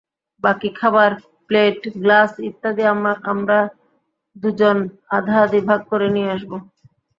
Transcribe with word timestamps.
বাকি 0.43 0.69
খাবার, 0.79 1.11
plate, 1.47 1.79
glass 1.95 2.31
ইত্যাদি 2.49 2.83
আমার 2.93 3.17
দুজন 4.35 4.77
আধাআধি 5.17 5.61
ভাগ 5.69 5.81
করে 5.91 6.07
নিয়ে 6.15 6.29
আসব। 6.35 6.51